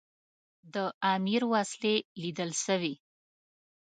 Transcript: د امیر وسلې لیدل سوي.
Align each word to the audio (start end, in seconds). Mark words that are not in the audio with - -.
د 0.73 0.75
امیر 1.13 1.41
وسلې 1.53 1.95
لیدل 2.21 2.51
سوي. 2.65 2.93